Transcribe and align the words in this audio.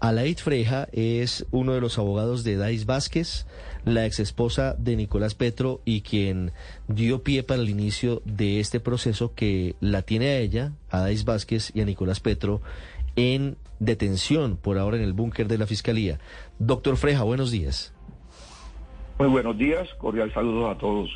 Alaid 0.00 0.38
Freja 0.38 0.88
es 0.92 1.44
uno 1.50 1.72
de 1.72 1.80
los 1.80 1.98
abogados 1.98 2.44
de 2.44 2.56
Dais 2.56 2.86
Vázquez, 2.86 3.46
la 3.84 4.06
ex 4.06 4.20
esposa 4.20 4.76
de 4.78 4.94
Nicolás 4.94 5.34
Petro 5.34 5.80
y 5.84 6.02
quien 6.02 6.52
dio 6.86 7.24
pie 7.24 7.42
para 7.42 7.60
el 7.60 7.68
inicio 7.68 8.22
de 8.24 8.60
este 8.60 8.78
proceso 8.78 9.34
que 9.34 9.74
la 9.80 10.02
tiene 10.02 10.28
a 10.28 10.38
ella, 10.38 10.72
a 10.90 11.00
Dais 11.00 11.24
Vázquez 11.24 11.72
y 11.74 11.80
a 11.80 11.84
Nicolás 11.84 12.20
Petro 12.20 12.60
en 13.16 13.56
detención 13.80 14.56
por 14.56 14.78
ahora 14.78 14.98
en 14.98 15.02
el 15.02 15.14
búnker 15.14 15.48
de 15.48 15.58
la 15.58 15.66
Fiscalía. 15.66 16.20
Doctor 16.60 16.96
Freja, 16.96 17.24
buenos 17.24 17.50
días. 17.50 17.92
Muy 19.18 19.28
buenos 19.28 19.58
días, 19.58 19.88
cordial 19.98 20.32
saludos 20.32 20.76
a 20.76 20.78
todos. 20.78 21.10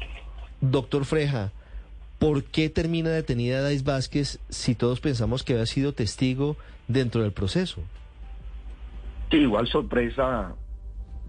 Doctor 0.61 1.05
Freja, 1.05 1.53
¿por 2.19 2.43
qué 2.43 2.69
termina 2.69 3.11
detenida 3.11 3.63
Dais 3.63 3.85
Vázquez 3.85 4.41
si 4.49 4.75
todos 4.75 4.99
pensamos 4.99 5.45
que 5.45 5.53
había 5.53 5.67
sido 5.67 5.93
testigo 5.93 6.57
dentro 6.89 7.23
del 7.23 7.31
proceso? 7.31 7.81
Sí, 9.33 9.39
igual 9.39 9.67
sorpresa 9.67 10.55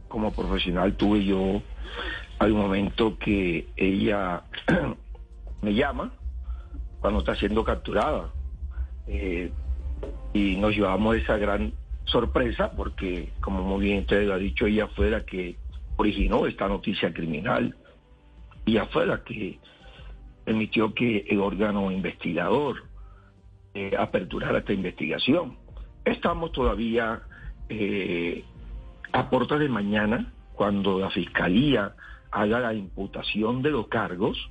como 0.10 0.34
profesional 0.34 0.94
tuve 0.98 1.24
yo 1.24 1.62
al 2.38 2.52
momento 2.52 3.18
que 3.18 3.70
ella 3.78 4.44
me 5.62 5.74
llama 5.74 6.12
cuando 7.00 7.22
está 7.22 7.34
siendo 7.36 7.64
capturada. 7.64 8.30
Eh, 9.08 9.54
y 10.34 10.58
nos 10.58 10.76
llevamos 10.76 11.16
esa 11.16 11.38
gran 11.38 11.72
sorpresa 12.04 12.74
porque, 12.76 13.32
como 13.40 13.64
muy 13.64 13.86
bien 13.86 14.00
usted 14.00 14.28
lo 14.28 14.34
ha 14.34 14.38
dicho, 14.38 14.66
ella 14.66 14.88
fue 14.88 15.10
la 15.10 15.24
que 15.24 15.56
originó 15.96 16.46
esta 16.46 16.68
noticia 16.68 17.14
criminal. 17.14 17.74
Ella 18.66 18.86
fue 18.88 19.06
la 19.06 19.24
que 19.24 19.60
permitió 20.44 20.94
que 20.94 21.26
el 21.30 21.40
órgano 21.40 21.90
investigador 21.90 22.84
eh, 23.74 23.96
aperturara 23.98 24.58
esta 24.58 24.74
investigación. 24.74 25.56
Estamos 26.04 26.52
todavía 26.52 27.22
eh, 27.80 28.46
a 29.12 29.30
de 29.30 29.70
mañana, 29.70 30.34
cuando 30.54 31.00
la 31.00 31.10
Fiscalía 31.10 31.94
haga 32.32 32.60
la 32.60 32.74
imputación 32.74 33.62
de 33.62 33.72
los 33.72 33.88
cargos, 33.88 34.50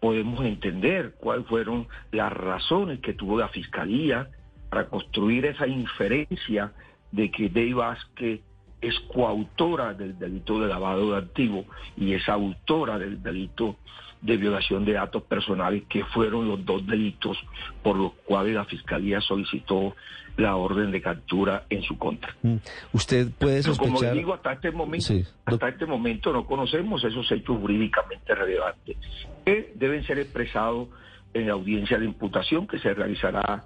podemos 0.00 0.44
entender 0.44 1.14
cuáles 1.18 1.46
fueron 1.46 1.86
las 2.10 2.32
razones 2.32 3.00
que 3.00 3.12
tuvo 3.12 3.38
la 3.38 3.48
Fiscalía 3.48 4.28
para 4.68 4.88
construir 4.88 5.46
esa 5.46 5.66
inferencia 5.66 6.72
de 7.12 7.30
que 7.30 7.48
Dave 7.48 7.74
Vázquez 7.74 8.40
es 8.80 8.98
coautora 9.12 9.94
del 9.94 10.18
delito 10.18 10.60
de 10.60 10.68
lavado 10.68 11.12
de 11.12 11.18
activos 11.18 11.66
y 11.96 12.14
es 12.14 12.28
autora 12.28 12.98
del 12.98 13.22
delito 13.22 13.76
de 14.22 14.36
violación 14.36 14.84
de 14.84 14.92
datos 14.92 15.22
personales, 15.22 15.84
que 15.88 16.04
fueron 16.04 16.48
los 16.48 16.64
dos 16.64 16.86
delitos 16.86 17.38
por 17.82 17.96
los 17.96 18.12
cuales 18.24 18.54
la 18.54 18.64
Fiscalía 18.64 19.20
solicitó 19.20 19.94
la 20.36 20.56
orden 20.56 20.90
de 20.90 21.00
captura 21.00 21.64
en 21.70 21.82
su 21.82 21.96
contra. 21.98 22.34
Mm. 22.42 22.56
Usted 22.92 23.30
puede 23.38 23.62
sospechar... 23.62 23.94
como 23.94 24.12
digo, 24.12 24.34
hasta 24.34 24.52
este 24.52 24.70
momento, 24.70 25.14
hasta 25.44 25.68
este 25.68 25.86
momento 25.86 26.32
no 26.32 26.46
conocemos 26.46 27.02
esos 27.04 27.30
hechos 27.32 27.58
jurídicamente 27.58 28.34
relevantes 28.34 28.96
que 29.44 29.72
deben 29.74 30.04
ser 30.06 30.18
expresados 30.18 30.88
en 31.34 31.46
la 31.46 31.52
audiencia 31.52 31.98
de 31.98 32.04
imputación 32.04 32.66
que 32.66 32.78
se 32.78 32.92
realizará 32.92 33.64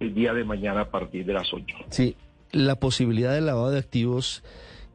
el 0.00 0.14
día 0.14 0.34
de 0.34 0.44
mañana 0.44 0.82
a 0.82 0.90
partir 0.90 1.24
de 1.24 1.32
las 1.32 1.52
8. 1.52 1.64
Sí, 1.90 2.16
la 2.52 2.76
posibilidad 2.76 3.32
de 3.32 3.40
lavado 3.40 3.70
de 3.70 3.78
activos 3.78 4.42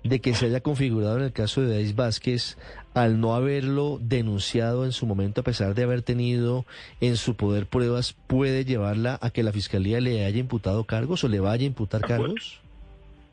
de 0.03 0.19
que 0.19 0.33
se 0.33 0.47
haya 0.47 0.61
configurado 0.61 1.17
en 1.17 1.23
el 1.23 1.31
caso 1.31 1.61
de 1.61 1.75
Dais 1.75 1.95
Vázquez 1.95 2.57
al 2.93 3.19
no 3.19 3.35
haberlo 3.35 3.99
denunciado 4.01 4.85
en 4.85 4.91
su 4.91 5.05
momento 5.05 5.41
a 5.41 5.43
pesar 5.43 5.75
de 5.75 5.83
haber 5.83 6.01
tenido 6.01 6.65
en 6.99 7.17
su 7.17 7.35
poder 7.35 7.67
pruebas 7.67 8.13
puede 8.27 8.65
llevarla 8.65 9.19
a 9.21 9.29
que 9.29 9.43
la 9.43 9.51
fiscalía 9.51 10.01
le 10.01 10.25
haya 10.25 10.39
imputado 10.39 10.83
cargos 10.85 11.23
o 11.23 11.27
le 11.27 11.39
vaya 11.39 11.63
a 11.63 11.67
imputar 11.67 12.01
cargos? 12.01 12.61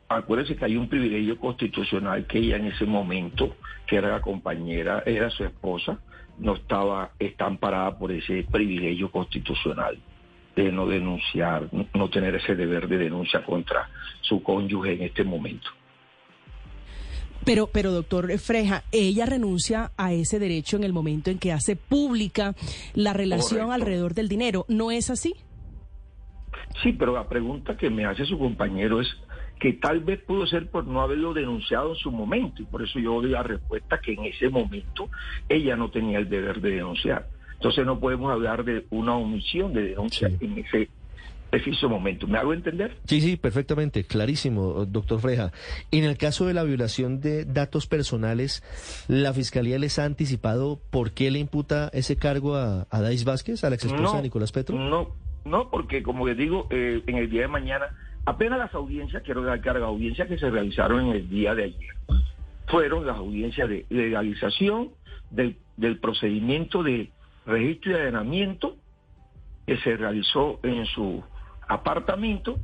Acuérdese 0.07 0.55
que 0.55 0.65
hay 0.65 0.75
un 0.75 0.89
privilegio 0.89 1.37
constitucional 1.37 2.25
que 2.25 2.39
ella 2.39 2.57
en 2.57 2.65
ese 2.67 2.85
momento, 2.85 3.55
que 3.85 3.97
era 3.97 4.09
la 4.09 4.21
compañera, 4.21 5.03
era 5.05 5.29
su 5.29 5.43
esposa, 5.43 5.99
no 6.39 6.55
estaba, 6.55 7.11
está 7.19 7.45
amparada 7.45 7.97
por 7.97 8.11
ese 8.11 8.43
privilegio 8.49 9.11
constitucional 9.11 9.99
de 10.55 10.71
no 10.71 10.87
denunciar, 10.87 11.69
no 11.93 12.09
tener 12.09 12.35
ese 12.35 12.55
deber 12.55 12.87
de 12.87 12.97
denuncia 12.97 13.43
contra 13.43 13.87
su 14.21 14.41
cónyuge 14.41 14.93
en 14.93 15.03
este 15.03 15.23
momento. 15.23 15.69
Pero, 17.45 17.67
pero 17.67 17.91
doctor 17.91 18.37
Freja, 18.37 18.83
ella 18.91 19.25
renuncia 19.25 19.91
a 19.97 20.13
ese 20.13 20.39
derecho 20.39 20.77
en 20.77 20.83
el 20.83 20.93
momento 20.93 21.31
en 21.31 21.39
que 21.39 21.51
hace 21.51 21.75
pública 21.75 22.55
la 22.93 23.13
relación 23.13 23.71
alrededor 23.71 24.13
del 24.13 24.27
dinero. 24.27 24.65
¿No 24.67 24.91
es 24.91 25.09
así? 25.09 25.33
Sí, 26.83 26.93
pero 26.93 27.13
la 27.13 27.27
pregunta 27.27 27.75
que 27.75 27.89
me 27.89 28.05
hace 28.05 28.25
su 28.25 28.37
compañero 28.37 29.01
es 29.01 29.07
que 29.59 29.73
tal 29.73 29.99
vez 29.99 30.21
pudo 30.21 30.47
ser 30.47 30.69
por 30.69 30.87
no 30.87 31.01
haberlo 31.01 31.33
denunciado 31.33 31.89
en 31.89 31.95
su 31.95 32.11
momento 32.11 32.61
y 32.61 32.65
por 32.65 32.81
eso 32.81 32.97
yo 32.99 33.21
doy 33.21 33.31
la 33.31 33.43
respuesta 33.43 33.99
que 33.99 34.13
en 34.13 34.25
ese 34.25 34.49
momento 34.49 35.09
ella 35.49 35.75
no 35.75 35.91
tenía 35.91 36.19
el 36.19 36.29
deber 36.29 36.61
de 36.61 36.71
denunciar. 36.71 37.27
Entonces 37.55 37.85
no 37.85 37.99
podemos 37.99 38.31
hablar 38.31 38.63
de 38.63 38.85
una 38.89 39.15
omisión 39.15 39.73
de 39.73 39.83
denuncia 39.83 40.31
en 40.39 40.57
ese 40.59 40.89
preciso 41.49 41.89
momento. 41.89 42.27
¿Me 42.27 42.37
hago 42.37 42.53
entender? 42.53 42.97
Sí, 43.05 43.21
sí, 43.21 43.37
perfectamente, 43.37 44.03
clarísimo, 44.03 44.85
doctor 44.85 45.19
Freja. 45.19 45.51
En 45.91 46.03
el 46.03 46.17
caso 46.17 46.45
de 46.45 46.53
la 46.53 46.63
violación 46.63 47.19
de 47.21 47.45
datos 47.45 47.87
personales, 47.87 48.63
¿la 49.07 49.33
Fiscalía 49.33 49.79
les 49.79 49.99
ha 49.99 50.05
anticipado 50.05 50.79
por 50.89 51.11
qué 51.11 51.31
le 51.31 51.39
imputa 51.39 51.89
ese 51.93 52.17
cargo 52.17 52.55
a, 52.55 52.87
a 52.89 53.01
Dais 53.01 53.25
Vázquez, 53.25 53.63
a 53.63 53.69
la 53.69 53.75
ex 53.75 53.85
esposa 53.85 54.17
de 54.17 54.23
Nicolás 54.23 54.51
Petro? 54.51 54.77
No, 54.77 55.15
no, 55.45 55.69
porque 55.69 56.03
como 56.03 56.27
les 56.27 56.37
digo, 56.37 56.67
eh, 56.69 57.03
en 57.07 57.17
el 57.17 57.29
día 57.29 57.41
de 57.41 57.47
mañana, 57.47 57.87
apenas 58.25 58.59
las 58.59 58.73
audiencias, 58.73 59.23
quiero 59.23 59.43
dar 59.43 59.61
carga, 59.61 59.87
audiencias 59.87 60.27
que 60.27 60.37
se 60.37 60.49
realizaron 60.49 61.07
en 61.07 61.11
el 61.13 61.29
día 61.29 61.55
de 61.55 61.63
ayer, 61.65 61.95
fueron 62.67 63.05
las 63.05 63.17
audiencias 63.17 63.67
de 63.67 63.85
legalización 63.89 64.89
del, 65.31 65.57
del 65.77 65.99
procedimiento 65.99 66.83
de 66.83 67.09
registro 67.45 67.91
y 67.91 67.95
allanamiento 67.95 68.75
que 69.65 69.77
se 69.77 69.97
realizó 69.97 70.59
en 70.63 70.85
su 70.85 71.23
apartamento, 71.69 72.59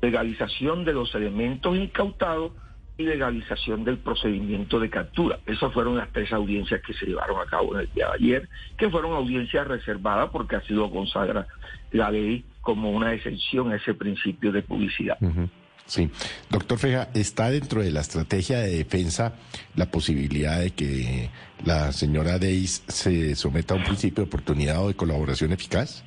legalización 0.00 0.84
de 0.84 0.92
los 0.92 1.12
elementos 1.14 1.76
incautados 1.76 2.52
y 2.98 3.02
legalización 3.02 3.84
del 3.84 3.98
procedimiento 3.98 4.78
de 4.78 4.88
captura. 4.88 5.38
Esas 5.46 5.72
fueron 5.72 5.96
las 5.96 6.10
tres 6.12 6.32
audiencias 6.32 6.80
que 6.86 6.94
se 6.94 7.06
llevaron 7.06 7.40
a 7.40 7.50
cabo 7.50 7.74
en 7.74 7.80
el 7.80 7.92
día 7.92 8.06
de 8.08 8.14
ayer, 8.14 8.48
que 8.78 8.88
fueron 8.88 9.12
audiencias 9.12 9.66
reservadas 9.66 10.30
porque 10.30 10.56
así 10.56 10.72
lo 10.72 10.90
consagra 10.90 11.46
la 11.92 12.10
ley 12.10 12.44
como 12.60 12.90
una 12.90 13.12
excepción 13.12 13.72
a 13.72 13.76
ese 13.76 13.94
principio 13.94 14.52
de 14.52 14.62
publicidad. 14.62 15.18
Sí, 15.86 16.10
doctor 16.50 16.78
Freja, 16.78 17.08
¿está 17.14 17.50
dentro 17.50 17.80
de 17.80 17.92
la 17.92 18.00
estrategia 18.00 18.58
de 18.58 18.78
defensa 18.78 19.34
la 19.76 19.86
posibilidad 19.86 20.58
de 20.58 20.72
que 20.72 21.30
la 21.64 21.92
señora 21.92 22.38
Deis 22.38 22.82
se 22.88 23.36
someta 23.36 23.74
a 23.74 23.76
un 23.76 23.84
principio 23.84 24.24
de 24.24 24.28
oportunidad 24.28 24.82
o 24.82 24.88
de 24.88 24.94
colaboración 24.94 25.52
eficaz? 25.52 26.02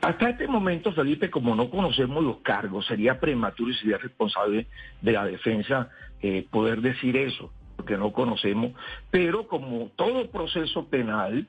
Hasta 0.00 0.30
este 0.30 0.46
momento, 0.46 0.92
Felipe, 0.92 1.30
como 1.30 1.54
no 1.56 1.70
conocemos 1.70 2.22
los 2.22 2.38
cargos, 2.38 2.86
sería 2.86 3.18
prematuro 3.18 3.70
y 3.70 3.74
sería 3.74 3.98
responsable 3.98 4.66
de 5.00 5.12
la 5.12 5.24
defensa 5.24 5.90
eh, 6.22 6.46
poder 6.50 6.80
decir 6.80 7.16
eso, 7.16 7.52
porque 7.76 7.96
no 7.96 8.12
conocemos. 8.12 8.72
Pero 9.10 9.48
como 9.48 9.90
todo 9.96 10.30
proceso 10.30 10.86
penal, 10.86 11.48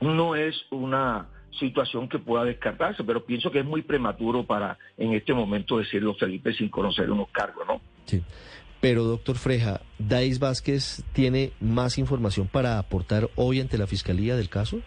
no 0.00 0.34
es 0.34 0.54
una 0.70 1.28
situación 1.58 2.08
que 2.08 2.18
pueda 2.18 2.44
descartarse, 2.44 3.04
pero 3.04 3.24
pienso 3.24 3.50
que 3.50 3.60
es 3.60 3.64
muy 3.64 3.82
prematuro 3.82 4.44
para 4.44 4.78
en 4.96 5.12
este 5.12 5.34
momento 5.34 5.78
decirlo, 5.78 6.14
Felipe, 6.14 6.52
sin 6.54 6.68
conocer 6.68 7.10
unos 7.10 7.28
cargos, 7.30 7.66
¿no? 7.66 7.80
Sí. 8.06 8.22
Pero, 8.80 9.04
doctor 9.04 9.36
Freja, 9.36 9.80
¿Dais 9.98 10.38
Vázquez 10.38 11.04
tiene 11.12 11.52
más 11.60 11.96
información 11.96 12.48
para 12.48 12.78
aportar 12.78 13.30
hoy 13.34 13.60
ante 13.60 13.78
la 13.78 13.86
Fiscalía 13.86 14.36
del 14.36 14.50
caso? 14.50 14.80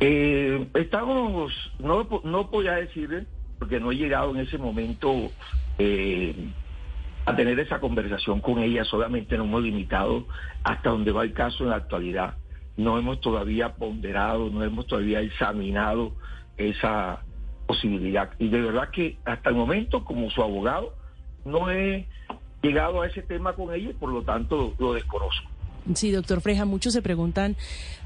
Eh, 0.00 0.68
estamos, 0.74 1.52
no, 1.78 2.08
no 2.24 2.50
podía 2.50 2.74
decir, 2.74 3.26
porque 3.58 3.80
no 3.80 3.92
he 3.92 3.96
llegado 3.96 4.30
en 4.30 4.38
ese 4.38 4.58
momento 4.58 5.30
eh, 5.78 6.34
a 7.24 7.36
tener 7.36 7.58
esa 7.60 7.80
conversación 7.80 8.40
con 8.40 8.58
ella, 8.58 8.84
solamente 8.84 9.36
nos 9.38 9.46
hemos 9.46 9.62
limitado 9.62 10.26
hasta 10.62 10.90
donde 10.90 11.12
va 11.12 11.22
el 11.22 11.32
caso 11.32 11.64
en 11.64 11.70
la 11.70 11.76
actualidad 11.76 12.34
no 12.76 12.98
hemos 12.98 13.20
todavía 13.20 13.74
ponderado, 13.74 14.50
no 14.50 14.62
hemos 14.62 14.86
todavía 14.86 15.20
examinado 15.20 16.12
esa 16.56 17.22
posibilidad. 17.66 18.30
Y 18.38 18.48
de 18.48 18.62
verdad 18.62 18.90
que 18.90 19.18
hasta 19.24 19.50
el 19.50 19.56
momento, 19.56 20.04
como 20.04 20.30
su 20.30 20.42
abogado, 20.42 20.94
no 21.44 21.70
he 21.70 22.06
llegado 22.62 23.02
a 23.02 23.06
ese 23.06 23.22
tema 23.22 23.52
con 23.54 23.72
ella 23.72 23.90
y 23.90 23.94
por 23.94 24.10
lo 24.10 24.22
tanto 24.22 24.74
lo 24.78 24.94
desconozco. 24.94 25.50
Sí, 25.92 26.10
doctor 26.10 26.40
Freja, 26.40 26.64
muchos 26.64 26.94
se 26.94 27.02
preguntan 27.02 27.56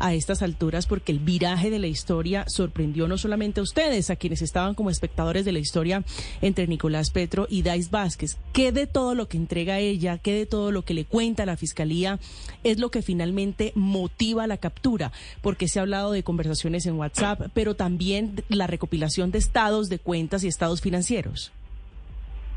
a 0.01 0.13
estas 0.13 0.43
alturas 0.43 0.87
porque 0.87 1.13
el 1.13 1.21
viraje 1.21 1.71
de 1.71 1.79
la 1.79 1.87
historia 1.87 2.45
sorprendió 2.49 3.07
no 3.07 3.19
solamente 3.19 3.61
a 3.61 3.63
ustedes, 3.63 4.11
a 4.11 4.17
quienes 4.17 4.43
estaban 4.43 4.75
como 4.75 4.91
espectadores 4.91 5.45
de 5.45 5.53
la 5.53 5.61
historia 5.61 6.03
entre 6.43 6.67
Nicolás 6.67 7.11
Petro 7.11 7.47
y 7.49 7.63
Dais 7.63 7.93
Vázquez. 7.93 8.37
¿Qué 8.53 8.73
de 8.73 8.89
todo 8.89 9.15
lo 9.15 9.29
que 9.29 9.37
entrega 9.37 9.79
ella, 9.79 10.19
qué 10.19 10.35
de 10.35 10.47
todo 10.47 10.73
lo 10.73 10.83
que 10.83 10.95
le 10.95 11.05
cuenta 11.05 11.47
la 11.47 11.57
fiscalía 11.57 12.19
es 12.65 12.81
lo 12.81 12.91
que 12.91 13.01
finalmente 13.01 13.71
motiva 13.77 14.49
la 14.49 14.57
captura? 14.57 15.13
Porque 15.41 15.69
se 15.69 15.79
ha 15.79 15.83
hablado 15.83 16.11
de 16.11 16.25
conversaciones 16.25 16.85
en 16.87 16.97
WhatsApp, 16.97 17.43
pero 17.55 17.77
también 17.77 18.43
la 18.49 18.67
recopilación 18.67 19.31
de 19.31 19.39
estados 19.39 19.89
de 19.89 20.01
cuentas 20.01 20.43
y 20.43 20.49
estados 20.49 20.81
financieros. 20.81 21.53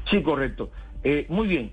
Sí, 0.10 0.24
correcto. 0.24 0.72
Eh, 1.04 1.28
muy 1.30 1.48
bien. 1.48 1.72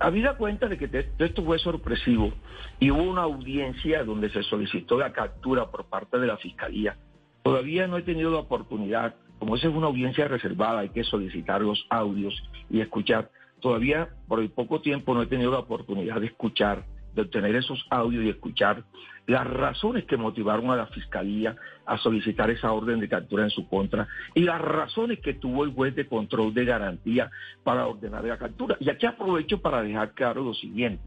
Habida 0.00 0.38
cuenta 0.38 0.66
de 0.66 0.78
que 0.78 1.06
esto 1.18 1.44
fue 1.44 1.58
sorpresivo 1.58 2.32
y 2.78 2.90
hubo 2.90 3.02
una 3.02 3.22
audiencia 3.22 4.02
donde 4.02 4.30
se 4.30 4.42
solicitó 4.42 4.98
la 4.98 5.12
captura 5.12 5.70
por 5.70 5.84
parte 5.84 6.18
de 6.18 6.26
la 6.26 6.38
Fiscalía, 6.38 6.96
todavía 7.42 7.86
no 7.86 7.98
he 7.98 8.02
tenido 8.02 8.30
la 8.30 8.38
oportunidad, 8.38 9.14
como 9.38 9.56
esa 9.56 9.68
es 9.68 9.74
una 9.74 9.88
audiencia 9.88 10.26
reservada, 10.26 10.80
hay 10.80 10.88
que 10.88 11.04
solicitar 11.04 11.60
los 11.60 11.86
audios 11.90 12.34
y 12.70 12.80
escuchar. 12.80 13.30
Todavía 13.60 14.08
por 14.26 14.40
el 14.40 14.50
poco 14.50 14.80
tiempo 14.80 15.12
no 15.12 15.22
he 15.22 15.26
tenido 15.26 15.50
la 15.50 15.58
oportunidad 15.58 16.18
de 16.18 16.28
escuchar 16.28 16.84
de 17.14 17.22
obtener 17.22 17.54
esos 17.56 17.84
audios 17.90 18.24
y 18.24 18.28
escuchar 18.28 18.84
las 19.30 19.46
razones 19.46 20.06
que 20.06 20.16
motivaron 20.16 20.70
a 20.70 20.76
la 20.76 20.86
Fiscalía 20.86 21.54
a 21.86 21.96
solicitar 21.98 22.50
esa 22.50 22.72
orden 22.72 22.98
de 22.98 23.08
captura 23.08 23.44
en 23.44 23.50
su 23.50 23.68
contra 23.68 24.08
y 24.34 24.42
las 24.42 24.60
razones 24.60 25.20
que 25.20 25.34
tuvo 25.34 25.62
el 25.62 25.72
juez 25.72 25.94
de 25.94 26.08
control 26.08 26.52
de 26.52 26.64
garantía 26.64 27.30
para 27.62 27.86
ordenar 27.86 28.24
la 28.24 28.38
captura. 28.38 28.76
Y 28.80 28.90
aquí 28.90 29.06
aprovecho 29.06 29.62
para 29.62 29.82
dejar 29.82 30.14
claro 30.14 30.42
lo 30.42 30.52
siguiente. 30.52 31.02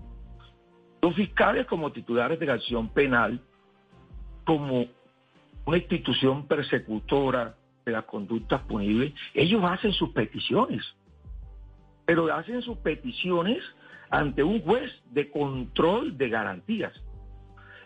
Los 1.02 1.16
fiscales 1.16 1.66
como 1.66 1.92
titulares 1.92 2.40
de 2.40 2.46
la 2.46 2.54
acción 2.54 2.88
penal, 2.94 3.42
como 4.46 4.86
una 5.66 5.78
institución 5.78 6.48
persecutora 6.48 7.58
de 7.86 7.92
las 7.92 8.06
conductas 8.06 8.62
punibles, 8.62 9.14
ellos 9.34 9.62
hacen 9.66 9.92
sus 9.92 10.12
peticiones, 10.12 10.82
pero 12.06 12.34
hacen 12.34 12.62
sus 12.62 12.78
peticiones 12.78 13.62
ante 14.10 14.44
un 14.44 14.62
juez 14.62 14.90
de 15.12 15.30
control 15.30 16.18
de 16.18 16.30
garantías. 16.30 16.94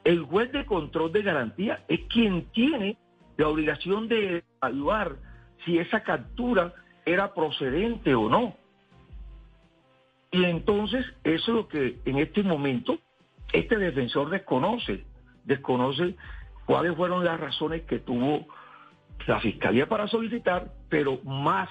El 0.08 0.24
juez 0.24 0.50
de 0.54 0.66
control 0.66 1.12
de 1.12 1.22
garantías 1.22 1.82
es 1.90 2.00
quien 2.08 2.46
tiene 2.52 2.96
la 3.36 3.50
obligación 3.50 4.08
de 4.08 4.42
evaluar 4.62 5.18
si 5.66 5.80
esa 5.80 6.02
captura 6.02 6.74
era 7.06 7.34
procedente 7.34 8.16
o 8.16 8.30
no. 8.30 8.56
Y 10.32 10.46
entonces 10.46 11.06
eso 11.26 11.52
es 11.52 11.56
lo 11.58 11.68
que 11.68 12.00
en 12.06 12.20
este 12.20 12.42
momento 12.42 13.00
este 13.52 13.78
defensor 13.78 14.30
desconoce, 14.30 15.04
desconoce 15.44 16.16
cuáles 16.66 16.96
fueron 16.96 17.26
las 17.26 17.38
razones 17.38 17.82
que 17.82 18.00
tuvo 18.00 18.48
la 19.26 19.42
fiscalía 19.42 19.90
para 19.90 20.08
solicitar, 20.08 20.72
pero 20.88 21.20
más 21.26 21.68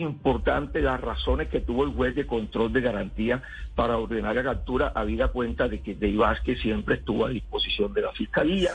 importante 0.00 0.80
las 0.80 1.00
razones 1.00 1.48
que 1.48 1.60
tuvo 1.60 1.84
el 1.84 1.90
juez 1.90 2.14
de 2.14 2.26
control 2.26 2.72
de 2.72 2.80
garantía 2.80 3.42
para 3.74 3.96
ordenar 3.96 4.34
la 4.34 4.42
captura, 4.42 4.92
habida 4.94 5.28
cuenta 5.28 5.68
de 5.68 5.80
que 5.80 5.94
Dey 5.94 6.16
Vázquez 6.16 6.60
siempre 6.60 6.96
estuvo 6.96 7.26
a 7.26 7.30
disposición 7.30 7.92
de 7.92 8.02
la 8.02 8.12
fiscalía, 8.12 8.70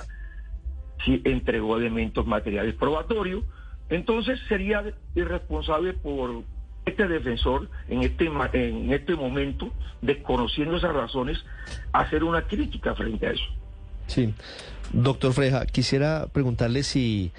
si 1.03 1.21
entregó 1.25 1.77
elementos 1.77 2.25
materiales 2.25 2.75
probatorios, 2.75 3.43
entonces 3.89 4.39
sería 4.47 4.83
irresponsable 5.13 5.93
por 5.93 6.43
este 6.85 7.07
defensor 7.07 7.69
en 7.87 8.03
este 8.03 8.25
en 8.53 8.93
este 8.93 9.15
momento, 9.15 9.71
desconociendo 10.01 10.77
esas 10.77 10.93
razones, 10.93 11.43
hacer 11.91 12.23
una 12.23 12.43
crítica 12.43 12.95
frente 12.95 13.27
a 13.27 13.31
eso. 13.31 13.45
Sí. 14.07 14.33
Doctor 14.93 15.33
Freja, 15.33 15.65
quisiera 15.65 16.27
preguntarle 16.31 16.83
si 16.83 17.31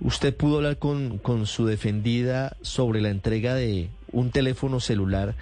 ¿Usted 0.00 0.36
pudo 0.36 0.56
hablar 0.56 0.78
con, 0.78 1.18
con 1.18 1.46
su 1.46 1.66
defendida 1.66 2.56
sobre 2.60 3.00
la 3.00 3.08
entrega 3.10 3.54
de 3.54 3.88
un 4.12 4.30
teléfono 4.30 4.80
celular? 4.80 5.34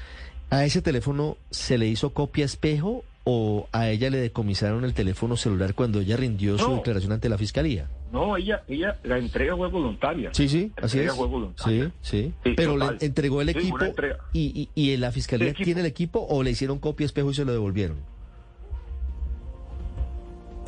¿A 0.51 0.65
ese 0.65 0.83
teléfono 0.83 1.37
se 1.51 1.79
le 1.79 1.87
hizo 1.89 2.11
copia 2.11 2.45
espejo 2.45 3.05
o 3.25 3.69
a 3.73 3.89
ella 3.89 4.11
le 4.11 4.19
decomisaron 4.19 4.85
el 4.85 4.95
teléfono 4.95 5.37
celular 5.37 5.75
cuando 5.75 6.01
ella 6.01 6.17
rindió 6.17 6.59
su 6.59 6.77
declaración 6.77 7.13
ante 7.13 7.29
la 7.29 7.39
fiscalía? 7.39 7.89
No, 8.13 8.37
ella, 8.37 8.63
ella, 8.69 8.97
la 9.03 9.19
entrega 9.19 9.57
fue 9.57 9.69
voluntaria. 9.69 10.31
Sí, 10.33 10.49
sí, 10.49 10.71
así 10.81 11.01
es. 11.01 11.13
Sí, 11.65 11.89
sí. 12.01 12.33
Pero 12.55 12.77
le 12.77 12.99
entregó 13.01 13.41
el 13.41 13.49
equipo 13.49 13.79
y, 14.33 14.71
y, 14.75 14.91
y, 14.93 14.97
la 14.99 15.11
fiscalía 15.11 15.53
tiene 15.53 15.81
el 15.81 15.87
equipo 15.87 16.25
o 16.29 16.45
le 16.45 16.51
hicieron 16.53 16.79
copia 16.79 17.07
espejo 17.07 17.31
y 17.33 17.35
se 17.35 17.45
lo 17.45 17.51
devolvieron. 17.51 17.97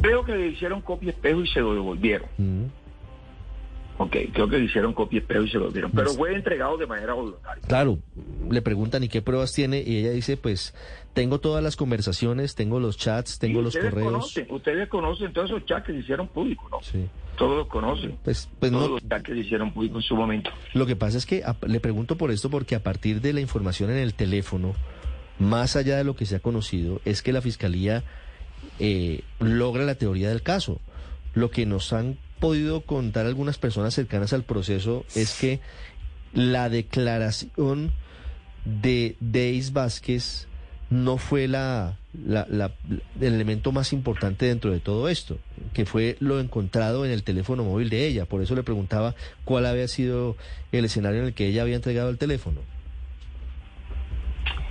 Creo 0.00 0.24
que 0.24 0.32
le 0.34 0.48
hicieron 0.48 0.80
copia 0.80 1.10
espejo 1.10 1.42
y 1.42 1.48
se 1.48 1.60
lo 1.60 1.74
devolvieron. 1.74 2.28
Mm. 2.38 2.64
Ok, 3.98 4.16
creo 4.32 4.48
que 4.48 4.58
le 4.58 4.64
hicieron 4.64 4.92
copia 4.92 5.20
espejo 5.20 5.42
y 5.42 5.50
se 5.50 5.58
lo 5.58 5.70
dieron, 5.70 5.90
pero 5.90 6.10
fue 6.10 6.34
entregado 6.34 6.76
de 6.76 6.86
manera 6.86 7.14
voluntaria. 7.14 7.62
Claro, 7.66 7.98
le 8.50 8.60
preguntan 8.60 9.02
y 9.02 9.08
qué 9.08 9.22
pruebas 9.22 9.54
tiene 9.54 9.82
y 9.86 9.98
ella 9.98 10.10
dice, 10.10 10.36
pues 10.36 10.74
tengo 11.14 11.40
todas 11.40 11.64
las 11.64 11.76
conversaciones, 11.76 12.54
tengo 12.54 12.78
los 12.78 12.98
chats, 12.98 13.38
tengo 13.38 13.62
los 13.62 13.74
correos. 13.74 14.12
Conocen, 14.12 14.46
ustedes 14.50 14.88
conocen 14.88 15.32
todos 15.32 15.50
esos 15.50 15.64
chats 15.64 15.86
que 15.86 15.92
se 15.92 15.98
hicieron 16.00 16.28
públicos, 16.28 16.70
¿no? 16.70 16.82
Sí. 16.82 17.06
Todos 17.38 17.56
los 17.56 17.68
conocen. 17.68 18.18
Pues, 18.22 18.50
pues 18.58 18.70
todos 18.70 18.90
los 18.90 19.08
chats 19.08 19.24
que 19.24 19.32
se 19.32 19.38
hicieron 19.38 19.72
públicos 19.72 20.02
en 20.04 20.08
su 20.08 20.14
momento. 20.14 20.50
Lo 20.74 20.84
que 20.84 20.96
pasa 20.96 21.16
es 21.16 21.24
que 21.24 21.42
le 21.66 21.80
pregunto 21.80 22.16
por 22.16 22.30
esto 22.30 22.50
porque 22.50 22.74
a 22.74 22.82
partir 22.82 23.22
de 23.22 23.32
la 23.32 23.40
información 23.40 23.90
en 23.90 23.96
el 23.96 24.12
teléfono, 24.12 24.74
más 25.38 25.74
allá 25.74 25.96
de 25.96 26.04
lo 26.04 26.16
que 26.16 26.26
se 26.26 26.36
ha 26.36 26.40
conocido, 26.40 27.00
es 27.06 27.22
que 27.22 27.32
la 27.32 27.40
fiscalía 27.40 28.04
eh, 28.78 29.22
logra 29.38 29.84
la 29.84 29.94
teoría 29.94 30.28
del 30.28 30.42
caso. 30.42 30.80
Lo 31.34 31.50
que 31.50 31.64
nos 31.64 31.94
han 31.94 32.18
podido 32.40 32.82
contar 32.82 33.26
algunas 33.26 33.58
personas 33.58 33.94
cercanas 33.94 34.32
al 34.32 34.44
proceso 34.44 35.04
es 35.14 35.38
que 35.38 35.60
la 36.32 36.68
declaración 36.68 37.92
de 38.64 39.16
Deis 39.20 39.72
Vázquez 39.72 40.48
no 40.90 41.18
fue 41.18 41.48
la, 41.48 41.96
el 42.14 42.72
elemento 43.20 43.72
más 43.72 43.92
importante 43.92 44.46
dentro 44.46 44.70
de 44.70 44.80
todo 44.80 45.08
esto, 45.08 45.38
que 45.72 45.84
fue 45.84 46.16
lo 46.20 46.38
encontrado 46.38 47.04
en 47.04 47.10
el 47.10 47.24
teléfono 47.24 47.64
móvil 47.64 47.90
de 47.90 48.06
ella. 48.06 48.26
Por 48.26 48.42
eso 48.42 48.54
le 48.54 48.62
preguntaba 48.62 49.14
cuál 49.44 49.66
había 49.66 49.88
sido 49.88 50.36
el 50.72 50.84
escenario 50.84 51.20
en 51.20 51.26
el 51.26 51.34
que 51.34 51.48
ella 51.48 51.62
había 51.62 51.76
entregado 51.76 52.10
el 52.10 52.18
teléfono. 52.18 52.60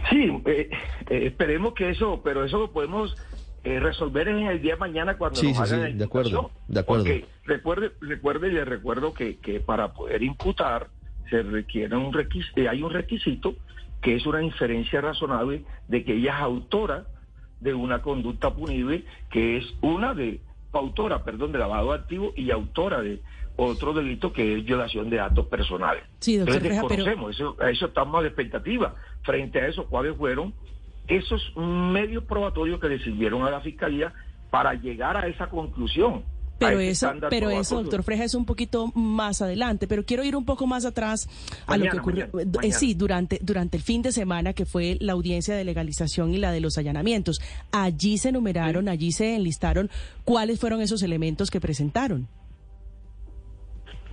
Sí, 0.10 0.30
eh, 0.46 0.70
eh, 1.10 1.26
esperemos 1.26 1.74
que 1.74 1.90
eso, 1.90 2.22
pero 2.24 2.46
eso 2.46 2.60
lo 2.60 2.72
podemos 2.72 3.18
eh, 3.66 3.80
resolver 3.80 4.28
en 4.28 4.46
el 4.46 4.62
día 4.62 4.74
de 4.76 4.80
mañana 4.80 5.18
cuando 5.18 5.42
nos 5.42 5.60
hagan 5.60 5.92
sí, 5.92 5.98
de 5.98 6.06
acuerdo, 6.06 6.52
de 6.68 6.80
acuerdo. 6.80 7.06
recuerde, 7.46 7.92
recuerde 8.00 8.50
y 8.50 8.52
le 8.52 8.64
recuerdo 8.64 9.14
que, 9.14 9.38
que 9.38 9.60
para 9.60 9.92
poder 9.92 10.22
imputar 10.22 10.90
se 11.32 11.42
requiere 11.42 11.98
un 11.98 12.14
requisito, 12.14 12.62
eh, 12.62 12.70
hay 12.70 12.84
un 12.84 12.92
requisito 12.92 13.56
que 14.02 14.16
es 14.16 14.26
una 14.28 14.44
inferencia 14.44 15.02
razonable 15.02 15.64
de 15.88 16.04
que 16.04 16.14
ella 16.14 16.36
es 16.36 16.42
autora 16.42 17.08
de 17.60 17.74
una 17.74 18.04
conducta 18.04 18.54
punible 18.54 19.04
que 19.32 19.58
es 19.58 19.66
una 19.82 20.14
de 20.14 20.42
autora, 20.72 21.24
perdón, 21.24 21.52
de 21.52 21.58
lavado 21.58 21.92
activo 21.92 22.34
y 22.36 22.52
autora 22.52 23.02
de 23.02 23.20
otro 23.56 23.94
delito 23.94 24.32
que 24.32 24.60
es 24.60 24.64
violación 24.64 25.10
de 25.10 25.18
datos 25.18 25.48
personales. 25.48 26.04
Sí, 26.20 26.38
doctor 26.38 26.64
Entonces, 26.64 27.16
eso, 27.32 27.58
a 27.60 27.72
eso 27.72 27.86
estamos 27.88 28.24
a 28.24 28.28
expectativa. 28.28 28.94
Frente 29.24 29.60
a 29.60 29.68
eso, 29.68 29.88
¿cuáles 29.88 30.16
fueron 30.18 30.54
esos 31.08 31.42
medios 31.56 32.24
probatorios 32.24 32.80
que 32.80 32.90
le 32.90 33.00
sirvieron 33.00 33.44
a 33.44 33.52
la 33.52 33.62
fiscalía 33.62 34.14
para 34.50 34.74
llegar 34.74 35.18
a 35.18 35.28
esa 35.28 35.48
conclusión. 35.48 36.24
Pero 36.58 36.80
eso, 36.80 37.12
pero 37.30 37.50
eso, 37.50 37.82
doctor 37.82 38.04
Freja, 38.04 38.24
es 38.24 38.34
un 38.34 38.46
poquito 38.46 38.88
más 38.96 39.42
adelante. 39.42 39.88
Pero 39.88 40.06
quiero 40.06 40.24
ir 40.24 40.36
un 40.36 40.46
poco 40.46 40.68
más 40.68 40.86
atrás 40.86 41.28
a 41.68 41.76
lo 41.76 41.90
que 41.90 42.00
ocurrió. 42.00 42.30
Eh, 42.62 42.72
sí, 42.72 42.94
durante, 42.94 43.40
durante 43.42 43.76
el 43.76 43.84
fin 43.84 44.02
de 44.02 44.14
semana, 44.14 44.54
que 44.54 44.66
fue 44.66 44.98
la 45.02 45.14
audiencia 45.14 45.56
de 45.56 45.66
legalización 45.66 46.34
y 46.34 46.38
la 46.38 46.52
de 46.52 46.62
los 46.62 46.78
allanamientos. 46.78 47.42
Allí 47.72 48.18
se 48.18 48.30
enumeraron, 48.30 48.88
allí 48.88 49.12
se 49.12 49.36
enlistaron 49.36 49.90
cuáles 50.24 50.60
fueron 50.60 50.82
esos 50.82 51.04
elementos 51.04 51.52
que 51.52 51.60
presentaron. 51.60 52.28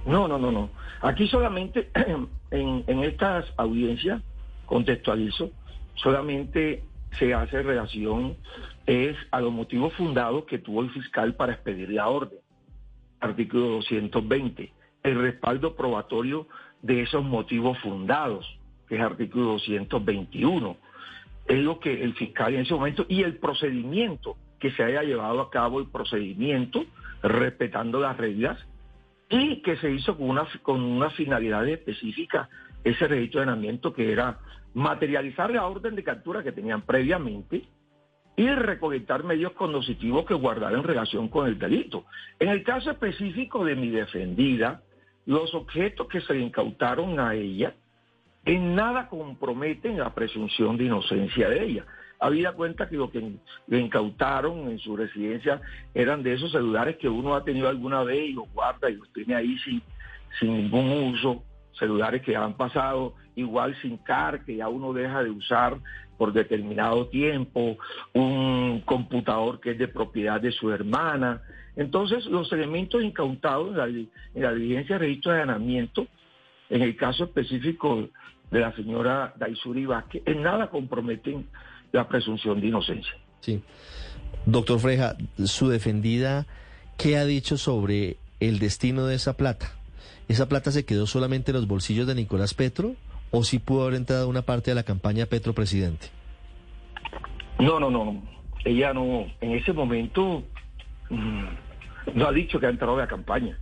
No, 0.04 0.26
no, 0.26 0.36
no, 0.36 0.50
no. 0.50 0.70
Aquí 1.00 1.28
solamente 1.28 1.90
en, 2.50 2.84
en 2.86 3.04
estas 3.04 3.44
audiencias, 3.56 4.20
contextualizo, 4.66 5.50
solamente 5.94 6.82
se 7.18 7.34
hace 7.34 7.62
relación 7.62 8.36
es 8.86 9.16
a 9.30 9.40
los 9.40 9.52
motivos 9.52 9.92
fundados 9.94 10.44
que 10.44 10.58
tuvo 10.58 10.82
el 10.82 10.90
fiscal 10.90 11.34
para 11.34 11.52
expedir 11.52 11.90
la 11.90 12.08
orden. 12.08 12.38
Artículo 13.20 13.68
220. 13.68 14.72
El 15.02 15.20
respaldo 15.20 15.76
probatorio 15.76 16.48
de 16.80 17.02
esos 17.02 17.24
motivos 17.24 17.78
fundados, 17.78 18.58
que 18.88 18.96
es 18.96 19.00
artículo 19.00 19.52
221. 19.52 20.76
Es 21.46 21.58
lo 21.58 21.78
que 21.78 22.02
el 22.02 22.14
fiscal 22.14 22.54
en 22.54 22.62
ese 22.62 22.74
momento 22.74 23.06
y 23.08 23.22
el 23.22 23.36
procedimiento 23.36 24.36
que 24.58 24.70
se 24.72 24.82
haya 24.84 25.02
llevado 25.02 25.40
a 25.40 25.50
cabo 25.50 25.80
el 25.80 25.88
procedimiento 25.88 26.84
respetando 27.22 28.00
las 28.00 28.16
reglas 28.16 28.58
y 29.28 29.62
que 29.62 29.76
se 29.76 29.90
hizo 29.90 30.16
con 30.16 30.30
una, 30.30 30.46
con 30.62 30.82
una 30.82 31.10
finalidad 31.10 31.66
específica, 31.66 32.48
ese 32.84 33.08
registro 33.08 33.40
de 33.40 33.44
allanamiento 33.44 33.92
que 33.92 34.12
era 34.12 34.38
materializar 34.74 35.50
la 35.50 35.66
orden 35.66 35.94
de 35.94 36.04
captura 36.04 36.42
que 36.42 36.52
tenían 36.52 36.82
previamente 36.82 37.64
y 38.36 38.48
recolectar 38.48 39.24
medios 39.24 39.52
cognitivos 39.52 40.24
que 40.24 40.34
guardaran 40.34 40.82
relación 40.82 41.28
con 41.28 41.46
el 41.46 41.58
delito. 41.58 42.06
En 42.38 42.48
el 42.48 42.62
caso 42.62 42.90
específico 42.90 43.64
de 43.64 43.76
mi 43.76 43.90
defendida, 43.90 44.82
los 45.26 45.54
objetos 45.54 46.08
que 46.08 46.20
se 46.20 46.34
le 46.34 46.40
incautaron 46.40 47.20
a 47.20 47.34
ella 47.34 47.74
en 48.44 48.74
nada 48.74 49.08
comprometen 49.08 49.98
la 49.98 50.14
presunción 50.14 50.76
de 50.76 50.84
inocencia 50.84 51.48
de 51.48 51.64
ella. 51.64 51.86
Había 52.18 52.52
cuenta 52.52 52.88
que 52.88 52.96
lo 52.96 53.10
que 53.10 53.36
le 53.66 53.78
incautaron 53.78 54.68
en 54.68 54.78
su 54.78 54.96
residencia 54.96 55.60
eran 55.94 56.22
de 56.22 56.34
esos 56.34 56.52
celulares 56.52 56.96
que 56.96 57.08
uno 57.08 57.34
ha 57.34 57.44
tenido 57.44 57.68
alguna 57.68 58.02
vez 58.02 58.30
y 58.30 58.32
los 58.32 58.52
guarda 58.52 58.90
y 58.90 58.94
los 58.94 59.12
tiene 59.12 59.34
ahí 59.34 59.58
sin, 59.58 59.82
sin 60.40 60.56
ningún 60.56 61.14
uso 61.14 61.44
celulares 61.78 62.22
que 62.22 62.36
han 62.36 62.54
pasado, 62.54 63.14
igual 63.36 63.76
sin 63.80 63.96
car, 63.98 64.44
que 64.44 64.56
ya 64.56 64.68
uno 64.68 64.92
deja 64.92 65.22
de 65.22 65.30
usar 65.30 65.78
por 66.16 66.32
determinado 66.32 67.08
tiempo, 67.08 67.76
un 68.12 68.82
computador 68.84 69.60
que 69.60 69.72
es 69.72 69.78
de 69.78 69.88
propiedad 69.88 70.40
de 70.40 70.52
su 70.52 70.70
hermana. 70.70 71.42
Entonces, 71.74 72.26
los 72.26 72.52
elementos 72.52 73.02
incautados 73.02 73.70
en 73.70 74.08
la, 74.34 74.50
en 74.50 74.58
diligencia 74.58 74.96
de 74.96 75.06
registro 75.06 75.32
de 75.32 75.42
allanamiento, 75.42 76.06
en 76.70 76.82
el 76.82 76.96
caso 76.96 77.24
específico 77.24 78.08
de 78.50 78.60
la 78.60 78.72
señora 78.76 79.34
Daisuri 79.36 79.86
Vázquez, 79.86 80.22
en 80.26 80.42
nada 80.42 80.68
comprometen 80.68 81.46
la 81.90 82.06
presunción 82.06 82.60
de 82.60 82.68
inocencia. 82.68 83.12
Sí. 83.40 83.62
Doctor 84.46 84.78
Freja, 84.78 85.16
su 85.44 85.68
defendida, 85.68 86.46
¿qué 86.98 87.16
ha 87.16 87.24
dicho 87.24 87.56
sobre 87.56 88.16
el 88.40 88.58
destino 88.58 89.06
de 89.06 89.16
esa 89.16 89.36
plata? 89.36 89.72
¿Esa 90.28 90.48
plata 90.48 90.70
se 90.70 90.84
quedó 90.84 91.06
solamente 91.06 91.50
en 91.50 91.56
los 91.56 91.66
bolsillos 91.66 92.06
de 92.06 92.14
Nicolás 92.14 92.54
Petro 92.54 92.94
o 93.30 93.44
sí 93.44 93.58
pudo 93.58 93.82
haber 93.82 93.94
entrado 93.94 94.28
una 94.28 94.42
parte 94.42 94.70
de 94.70 94.74
la 94.74 94.82
campaña 94.82 95.26
Petro 95.26 95.52
presidente? 95.54 96.08
No, 97.58 97.78
no, 97.80 97.90
no. 97.90 98.22
Ella 98.64 98.92
no, 98.94 99.26
en 99.40 99.52
ese 99.52 99.72
momento 99.72 100.42
mm, 101.10 101.44
no 102.14 102.26
ha 102.26 102.32
dicho 102.32 102.60
que 102.60 102.66
ha 102.66 102.70
entrado 102.70 102.94
a 102.94 102.98
la 103.00 103.06
campaña. 103.08 103.58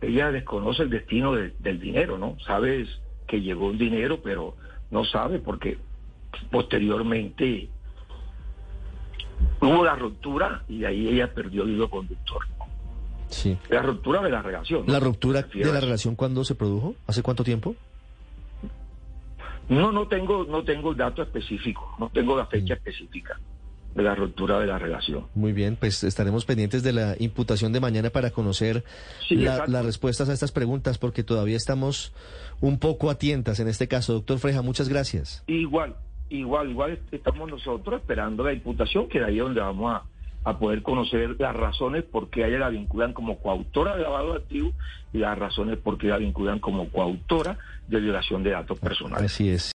Ella 0.00 0.30
desconoce 0.30 0.82
el 0.82 0.90
destino 0.90 1.32
de- 1.34 1.54
del 1.58 1.80
dinero, 1.80 2.18
¿no? 2.18 2.36
Sabes 2.46 2.88
que 3.26 3.40
llegó 3.40 3.66
un 3.68 3.78
dinero, 3.78 4.20
pero 4.22 4.56
no 4.90 5.04
sabe 5.04 5.38
porque 5.38 5.78
posteriormente 6.50 7.68
hubo 9.60 9.84
la 9.84 9.96
ruptura 9.96 10.62
y 10.68 10.80
de 10.80 10.86
ahí 10.86 11.08
ella 11.08 11.32
perdió 11.34 11.62
el 11.64 11.70
hilo 11.70 11.90
conductor. 11.90 12.42
Sí. 13.28 13.56
La 13.68 13.82
ruptura 13.82 14.22
de 14.22 14.30
la 14.30 14.42
relación. 14.42 14.84
¿no? 14.86 14.92
¿La 14.92 15.00
ruptura 15.00 15.42
de 15.42 15.72
la 15.72 15.80
relación 15.80 16.14
cuándo 16.16 16.44
se 16.44 16.54
produjo? 16.54 16.94
¿Hace 17.06 17.22
cuánto 17.22 17.44
tiempo? 17.44 17.74
No, 19.68 19.92
no 19.92 20.08
tengo, 20.08 20.44
no 20.44 20.64
tengo 20.64 20.92
el 20.92 20.96
dato 20.96 21.22
específico, 21.22 21.94
no 21.98 22.08
tengo 22.08 22.36
la 22.36 22.46
fecha 22.46 22.74
específica 22.74 23.38
de 23.94 24.02
la 24.02 24.14
ruptura 24.14 24.58
de 24.60 24.66
la 24.66 24.78
relación. 24.78 25.26
Muy 25.34 25.52
bien, 25.52 25.76
pues 25.76 26.04
estaremos 26.04 26.44
pendientes 26.46 26.82
de 26.82 26.92
la 26.92 27.16
imputación 27.18 27.72
de 27.72 27.80
mañana 27.80 28.10
para 28.10 28.30
conocer 28.30 28.84
Sí, 29.26 29.34
la- 29.36 29.52
exacto. 29.52 29.72
las 29.72 29.84
respuestas 29.84 30.28
a 30.30 30.32
estas 30.32 30.52
preguntas, 30.52 30.96
porque 30.98 31.22
todavía 31.22 31.56
estamos 31.56 32.14
un 32.60 32.78
poco 32.78 33.10
a 33.10 33.16
tientas 33.18 33.60
en 33.60 33.68
este 33.68 33.88
caso. 33.88 34.14
Doctor 34.14 34.38
Freja, 34.38 34.62
muchas 34.62 34.88
gracias. 34.88 35.42
Igual, 35.48 35.96
igual, 36.30 36.70
igual 36.70 36.98
estamos 37.12 37.50
nosotros 37.50 38.00
esperando 38.00 38.44
la 38.44 38.52
imputación, 38.54 39.08
que 39.08 39.18
de 39.18 39.26
ahí 39.26 39.36
es 39.38 39.42
donde 39.42 39.60
vamos 39.60 39.92
a, 39.94 40.02
a 40.44 40.58
poder 40.58 40.82
conocer 40.82 41.36
las 41.38 41.54
razones 41.54 42.04
por 42.04 42.30
qué 42.30 42.46
ella 42.46 42.58
la 42.58 42.68
vinculan 42.68 43.12
como 43.12 43.38
coautora 43.38 43.96
de 43.96 44.02
lavado 44.02 44.32
de 44.32 44.38
activos 44.38 44.74
y 45.12 45.18
las 45.18 45.38
razones 45.38 45.78
por 45.78 45.98
qué 45.98 46.08
la 46.08 46.18
vinculan 46.18 46.58
como 46.58 46.88
coautora 46.90 47.58
de 47.86 48.00
violación 48.00 48.42
de 48.42 48.50
datos 48.50 48.78
personales. 48.78 49.20